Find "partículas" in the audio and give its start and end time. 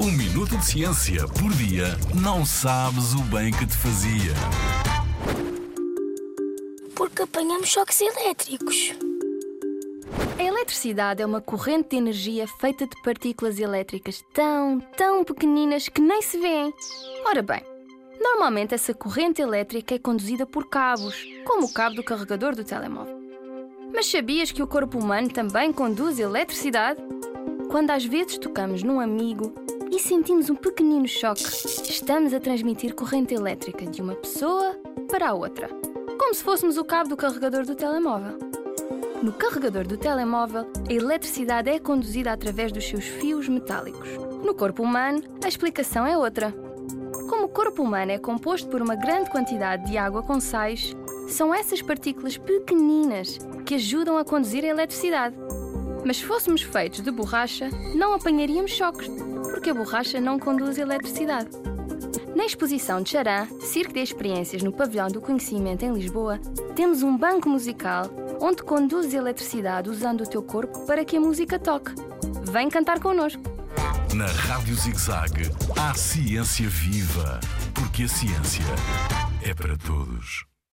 13.02-13.58, 51.82-52.38